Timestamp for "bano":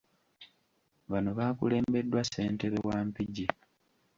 1.11-1.29